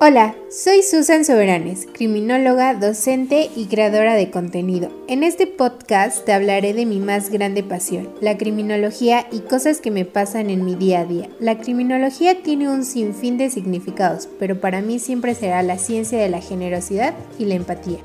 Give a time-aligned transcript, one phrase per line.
[0.00, 4.92] Hola, soy Susan Soberanes, criminóloga, docente y creadora de contenido.
[5.08, 9.90] En este podcast te hablaré de mi más grande pasión, la criminología y cosas que
[9.90, 11.28] me pasan en mi día a día.
[11.40, 16.28] La criminología tiene un sinfín de significados, pero para mí siempre será la ciencia de
[16.28, 17.98] la generosidad y la empatía.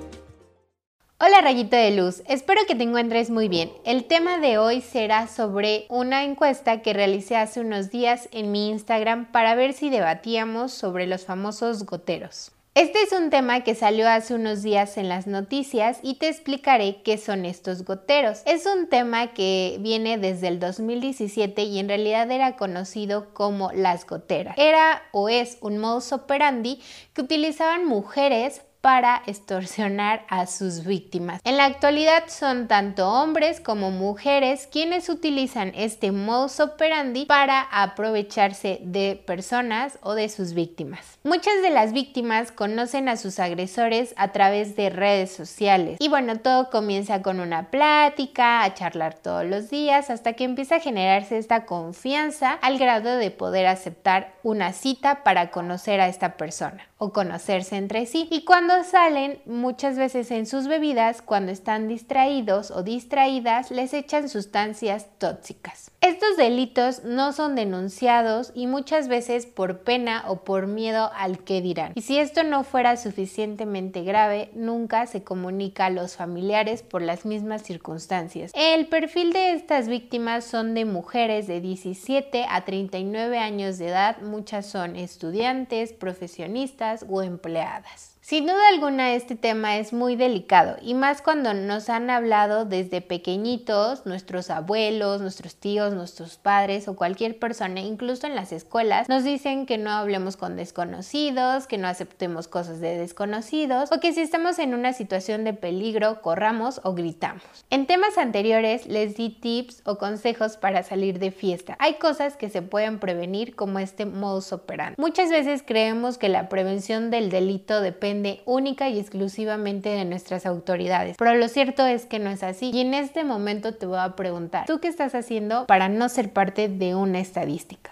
[1.25, 3.71] Hola rayito de luz, espero que te encuentres muy bien.
[3.85, 8.67] El tema de hoy será sobre una encuesta que realicé hace unos días en mi
[8.67, 12.51] Instagram para ver si debatíamos sobre los famosos goteros.
[12.75, 17.01] Este es un tema que salió hace unos días en las noticias y te explicaré
[17.03, 18.41] qué son estos goteros.
[18.45, 24.05] Es un tema que viene desde el 2017 y en realidad era conocido como las
[24.05, 24.57] goteras.
[24.57, 26.81] Era o es un modus operandi
[27.13, 31.39] que utilizaban mujeres para extorsionar a sus víctimas.
[31.45, 38.79] En la actualidad son tanto hombres como mujeres quienes utilizan este modus operandi para aprovecharse
[38.83, 41.17] de personas o de sus víctimas.
[41.23, 46.39] Muchas de las víctimas conocen a sus agresores a través de redes sociales y bueno,
[46.39, 51.37] todo comienza con una plática, a charlar todos los días hasta que empieza a generarse
[51.37, 57.13] esta confianza al grado de poder aceptar una cita para conocer a esta persona o
[57.13, 58.27] conocerse entre sí.
[58.29, 64.27] Y cuando salen, muchas veces en sus bebidas, cuando están distraídos o distraídas, les echan
[64.29, 65.91] sustancias tóxicas.
[66.01, 71.61] Estos delitos no son denunciados y muchas veces por pena o por miedo al que
[71.61, 71.91] dirán.
[71.93, 77.25] Y si esto no fuera suficientemente grave, nunca se comunica a los familiares por las
[77.25, 78.51] mismas circunstancias.
[78.55, 84.21] El perfil de estas víctimas son de mujeres de 17 a 39 años de edad,
[84.21, 88.12] muchas son estudiantes, profesionistas, o empleadas.
[88.23, 93.01] Sin duda alguna este tema es muy delicado y más cuando nos han hablado desde
[93.01, 99.25] pequeñitos, nuestros abuelos, nuestros tíos, nuestros padres o cualquier persona, incluso en las escuelas, nos
[99.25, 104.21] dicen que no hablemos con desconocidos, que no aceptemos cosas de desconocidos o que si
[104.21, 107.43] estamos en una situación de peligro corramos o gritamos.
[107.71, 111.75] En temas anteriores les di tips o consejos para salir de fiesta.
[111.77, 114.95] Hay cosas que se pueden prevenir como este modus operandi.
[114.97, 118.12] Muchas veces creemos que la prevención del delito depende
[118.45, 121.17] única y exclusivamente de nuestras autoridades.
[121.17, 122.71] Pero lo cierto es que no es así.
[122.73, 126.31] Y en este momento te voy a preguntar, ¿tú qué estás haciendo para no ser
[126.31, 127.91] parte de una estadística?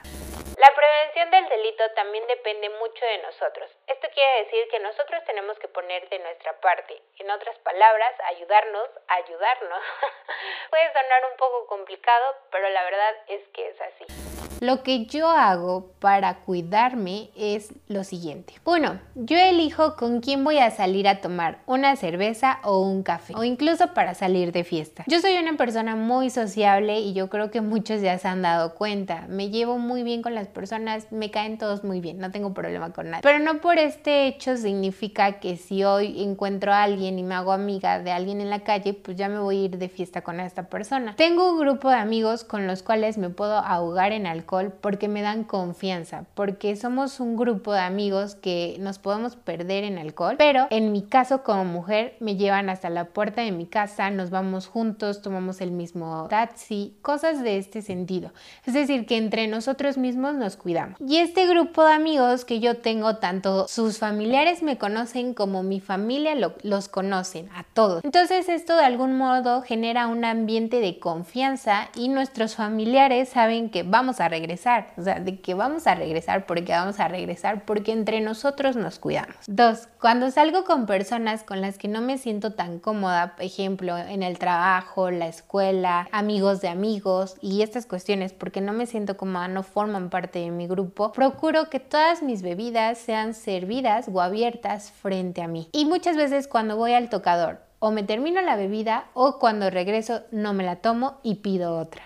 [0.57, 3.69] La prevención del delito también depende mucho de nosotros.
[3.87, 7.01] Esto quiere decir que nosotros tenemos que poner de nuestra parte.
[7.17, 9.81] En otras palabras, ayudarnos a ayudarnos.
[10.69, 14.30] Puede sonar un poco complicado, pero la verdad es que es así.
[14.61, 18.53] Lo que yo hago para cuidarme es lo siguiente.
[18.63, 23.33] Uno, yo elijo con quién voy a salir a tomar una cerveza o un café
[23.35, 25.03] o incluso para salir de fiesta.
[25.07, 28.75] Yo soy una persona muy sociable y yo creo que muchos ya se han dado
[28.75, 29.25] cuenta.
[29.29, 32.93] Me llevo muy bien con las personas, me caen todos muy bien, no tengo problema
[32.93, 33.23] con nadie.
[33.23, 37.51] Pero no por este hecho significa que si hoy encuentro a alguien y me hago
[37.51, 40.39] amiga de alguien en la calle, pues ya me voy a ir de fiesta con
[40.39, 41.15] esta persona.
[41.15, 44.50] Tengo un grupo de amigos con los cuales me puedo ahogar en alcohol
[44.81, 49.97] porque me dan confianza, porque somos un grupo de amigos que nos podemos perder en
[49.97, 54.09] alcohol, pero en mi caso como mujer me llevan hasta la puerta de mi casa,
[54.09, 58.33] nos vamos juntos, tomamos el mismo taxi, cosas de este sentido.
[58.65, 60.99] Es decir, que entre nosotros mismos nos cuidamos.
[60.99, 65.79] Y este grupo de amigos que yo tengo, tanto sus familiares me conocen como mi
[65.79, 68.03] familia los conocen a todos.
[68.03, 73.83] Entonces esto de algún modo genera un ambiente de confianza y nuestros familiares saben que
[73.83, 77.63] vamos a regresar regresar, o sea, de que vamos a regresar porque vamos a regresar
[77.65, 79.35] porque entre nosotros nos cuidamos.
[79.47, 83.97] Dos, cuando salgo con personas con las que no me siento tan cómoda, por ejemplo,
[83.97, 89.15] en el trabajo, la escuela, amigos de amigos y estas cuestiones porque no me siento
[89.15, 94.21] cómoda, no forman parte de mi grupo, procuro que todas mis bebidas sean servidas o
[94.21, 95.69] abiertas frente a mí.
[95.71, 100.21] Y muchas veces cuando voy al tocador o me termino la bebida o cuando regreso
[100.31, 102.03] no me la tomo y pido otra.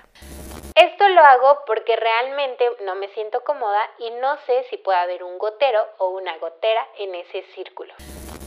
[0.75, 5.23] Esto lo hago porque realmente no me siento cómoda y no sé si puede haber
[5.23, 7.93] un gotero o una gotera en ese círculo.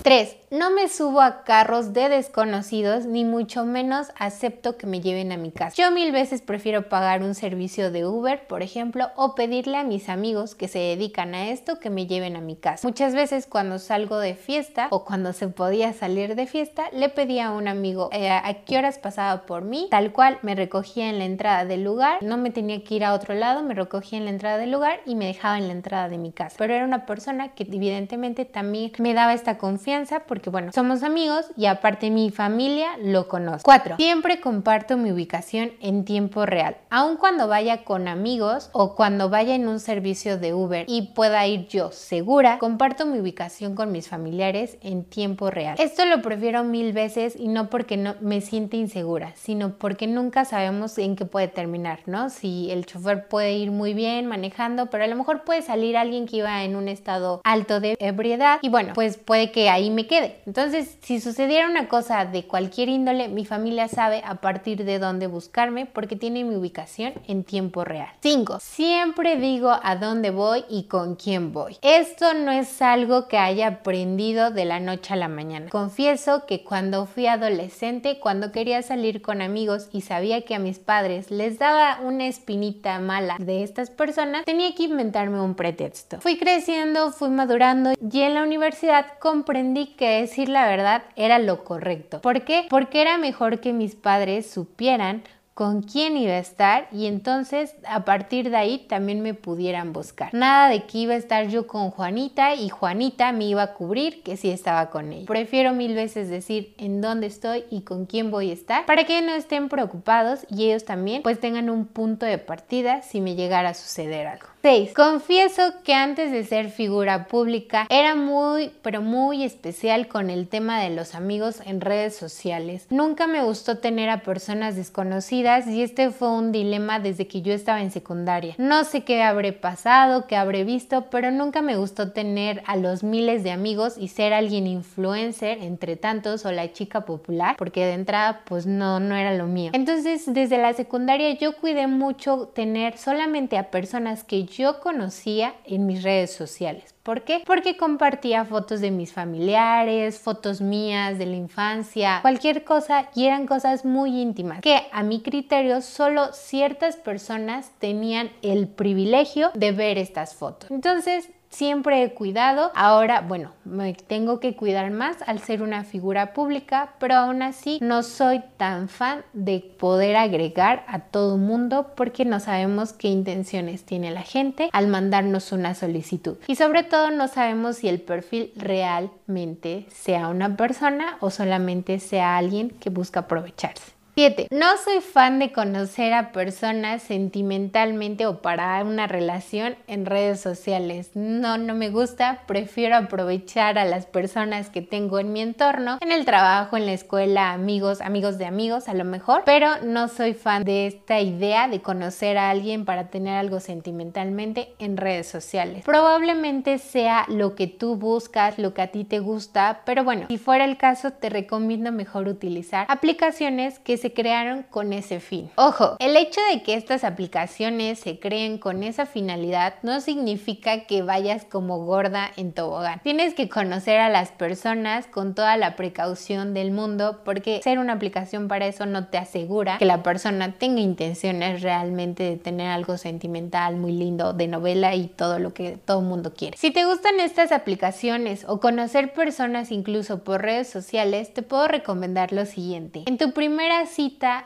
[0.03, 0.37] 3.
[0.51, 5.37] No me subo a carros de desconocidos ni mucho menos acepto que me lleven a
[5.37, 5.77] mi casa.
[5.77, 10.09] Yo mil veces prefiero pagar un servicio de Uber, por ejemplo, o pedirle a mis
[10.09, 12.89] amigos que se dedican a esto que me lleven a mi casa.
[12.89, 17.49] Muchas veces cuando salgo de fiesta o cuando se podía salir de fiesta, le pedía
[17.49, 21.19] a un amigo eh, a qué horas pasaba por mí, tal cual me recogía en
[21.19, 24.25] la entrada del lugar, no me tenía que ir a otro lado, me recogía en
[24.25, 26.57] la entrada del lugar y me dejaba en la entrada de mi casa.
[26.57, 29.88] Pero era una persona que evidentemente también me daba esta confianza
[30.27, 33.63] porque bueno, somos amigos y aparte mi familia lo conoce.
[33.65, 33.97] 4.
[33.97, 39.55] Siempre comparto mi ubicación en tiempo real, aun cuando vaya con amigos o cuando vaya
[39.55, 44.09] en un servicio de Uber y pueda ir yo segura, comparto mi ubicación con mis
[44.09, 45.77] familiares en tiempo real.
[45.79, 50.45] Esto lo prefiero mil veces y no porque no me siente insegura, sino porque nunca
[50.45, 52.29] sabemos en qué puede terminar, ¿no?
[52.29, 56.27] Si el chofer puede ir muy bien manejando, pero a lo mejor puede salir alguien
[56.27, 60.07] que iba en un estado alto de ebriedad y bueno, pues puede que ahí me
[60.07, 60.41] quede.
[60.47, 65.27] Entonces, si sucediera una cosa de cualquier índole, mi familia sabe a partir de dónde
[65.27, 68.09] buscarme porque tiene mi ubicación en tiempo real.
[68.21, 68.59] 5.
[68.61, 71.77] Siempre digo a dónde voy y con quién voy.
[71.83, 75.71] Esto no es algo que haya aprendido de la noche a la mañana.
[75.71, 80.79] Confieso que cuando fui adolescente, cuando quería salir con amigos y sabía que a mis
[80.79, 86.21] padres les daba una espinita mala de estas personas, tenía que inventarme un pretexto.
[86.21, 91.65] Fui creciendo, fui madurando y en la universidad comprendí que decir la verdad era lo
[91.65, 92.21] correcto.
[92.21, 92.67] ¿Por qué?
[92.69, 95.23] Porque era mejor que mis padres supieran
[95.59, 100.33] con quién iba a estar y entonces a partir de ahí también me pudieran buscar.
[100.33, 104.23] Nada de que iba a estar yo con Juanita y Juanita me iba a cubrir
[104.23, 105.27] que si estaba con ella.
[105.27, 109.21] Prefiero mil veces decir en dónde estoy y con quién voy a estar para que
[109.21, 113.71] no estén preocupados y ellos también pues tengan un punto de partida si me llegara
[113.71, 114.47] a suceder algo.
[114.63, 114.93] 6.
[114.93, 120.81] Confieso que antes de ser figura pública era muy, pero muy especial con el tema
[120.81, 122.87] de los amigos en redes sociales.
[122.91, 127.53] Nunca me gustó tener a personas desconocidas y este fue un dilema desde que yo
[127.53, 128.57] estaba en secundaria.
[128.59, 133.05] No sé qué habré pasado, qué habré visto, pero nunca me gustó tener a los
[133.05, 137.93] miles de amigos y ser alguien influencer entre tantos o la chica popular, porque de
[137.93, 139.71] entrada pues no, no era lo mío.
[139.73, 145.87] Entonces desde la secundaria yo cuidé mucho tener solamente a personas que yo conocía en
[145.87, 146.95] mis redes sociales.
[147.03, 147.43] ¿Por qué?
[147.47, 153.47] Porque compartía fotos de mis familiares, fotos mías de la infancia, cualquier cosa y eran
[153.47, 159.97] cosas muy íntimas que a mi criterio solo ciertas personas tenían el privilegio de ver
[159.97, 160.71] estas fotos.
[160.71, 162.71] Entonces siempre he cuidado.
[162.75, 167.79] Ahora, bueno, me tengo que cuidar más al ser una figura pública, pero aún así
[167.81, 173.85] no soy tan fan de poder agregar a todo mundo porque no sabemos qué intenciones
[173.85, 176.37] tiene la gente al mandarnos una solicitud.
[176.47, 182.37] Y sobre todo no sabemos si el perfil realmente sea una persona o solamente sea
[182.37, 183.98] alguien que busca aprovecharse.
[184.19, 184.49] 7.
[184.51, 191.13] No soy fan de conocer a personas sentimentalmente o para una relación en redes sociales.
[191.15, 192.43] No, no me gusta.
[192.49, 196.95] Prefiero aprovechar a las personas que tengo en mi entorno, en el trabajo, en la
[196.95, 199.43] escuela, amigos, amigos de amigos a lo mejor.
[199.47, 204.75] Pero no soy fan de esta idea de conocer a alguien para tener algo sentimentalmente
[204.81, 205.85] en redes sociales.
[205.85, 210.39] Probablemente sea lo que tú buscas, lo que a ti te gusta, pero bueno, si
[210.39, 215.51] fuera el caso te recomiendo mejor utilizar aplicaciones que se crearon con ese fin.
[215.57, 221.03] Ojo, el hecho de que estas aplicaciones se creen con esa finalidad no significa que
[221.03, 223.01] vayas como gorda en tobogán.
[223.03, 227.95] Tienes que conocer a las personas con toda la precaución del mundo porque ser una
[227.95, 232.97] aplicación para eso no te asegura que la persona tenga intenciones realmente de tener algo
[232.99, 236.57] sentimental muy lindo de novela y todo lo que todo mundo quiere.
[236.57, 242.33] Si te gustan estas aplicaciones o conocer personas incluso por redes sociales, te puedo recomendar
[242.33, 243.05] lo siguiente.
[243.07, 243.87] En tu primera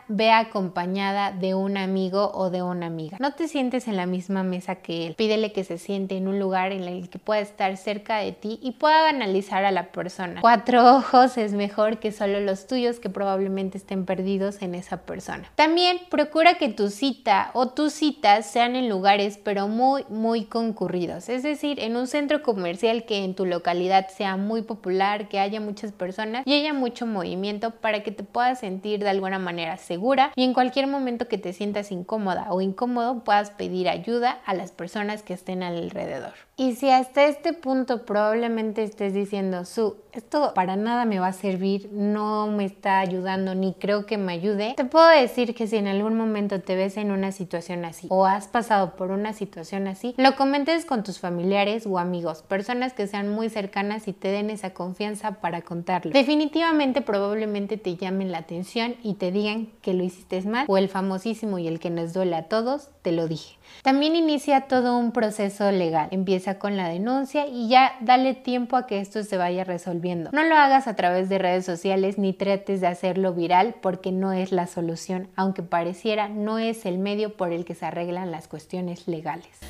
[0.08, 3.18] ve acompañada de un amigo o de una amiga.
[3.20, 5.14] No te sientes en la misma mesa que él.
[5.14, 8.58] Pídele que se siente en un lugar en el que pueda estar cerca de ti
[8.62, 10.40] y pueda analizar a la persona.
[10.40, 15.50] Cuatro ojos es mejor que solo los tuyos que probablemente estén perdidos en esa persona.
[15.54, 21.28] También procura que tu cita o tus citas sean en lugares pero muy muy concurridos.
[21.28, 25.60] Es decir, en un centro comercial que en tu localidad sea muy popular, que haya
[25.60, 29.41] muchas personas y haya mucho movimiento para que te puedas sentir de alguna manera
[29.78, 34.54] segura y en cualquier momento que te sientas incómoda o incómodo puedas pedir ayuda a
[34.54, 36.32] las personas que estén alrededor.
[36.56, 41.32] Y si hasta este punto probablemente estés diciendo, su, esto para nada me va a
[41.32, 45.76] servir, no me está ayudando ni creo que me ayude, te puedo decir que si
[45.76, 49.88] en algún momento te ves en una situación así o has pasado por una situación
[49.88, 54.28] así, lo comentes con tus familiares o amigos, personas que sean muy cercanas y te
[54.28, 56.12] den esa confianza para contarlo.
[56.12, 60.88] Definitivamente probablemente te llamen la atención y te digan que lo hiciste mal o el
[60.88, 63.56] famosísimo y el que nos duele a todos, te lo dije.
[63.84, 66.08] También inicia todo un proceso legal.
[66.10, 70.30] Empieza con la denuncia y ya dale tiempo a que esto se vaya resolviendo.
[70.32, 74.32] No lo hagas a través de redes sociales ni trates de hacerlo viral porque no
[74.32, 78.48] es la solución, aunque pareciera no es el medio por el que se arreglan las
[78.48, 79.60] cuestiones legales.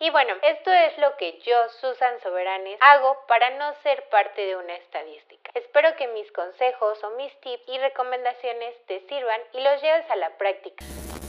[0.00, 4.56] Y bueno, esto es lo que yo, Susan Soberanes, hago para no ser parte de
[4.56, 5.50] una estadística.
[5.54, 10.16] Espero que mis consejos o mis tips y recomendaciones te sirvan y los lleves a
[10.16, 10.84] la práctica.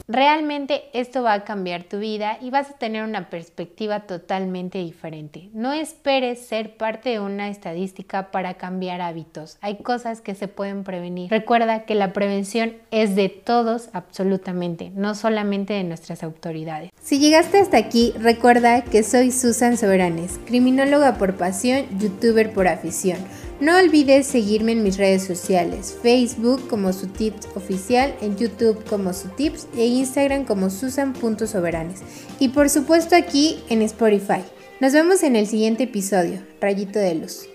[0.10, 5.50] Realmente esto va a cambiar tu vida y vas a tener una perspectiva totalmente diferente.
[5.52, 9.58] No esperes ser parte de una estadística para cambiar hábitos.
[9.60, 11.30] Hay cosas que se pueden prevenir.
[11.30, 16.90] Recuerda que la prevención es de todos absolutamente, no solamente de nuestras autoridades.
[17.02, 23.18] Si llegaste hasta aquí, recuerda que soy Susan Soberanes, criminóloga por pasión, youtuber por afición.
[23.60, 29.14] No olvides seguirme en mis redes sociales, Facebook como su tips oficial, en YouTube como
[29.14, 32.02] su tips e Instagram como susan.soberanes.
[32.40, 34.44] Y por supuesto aquí en Spotify.
[34.80, 37.48] Nos vemos en el siguiente episodio, Rayito de Luz.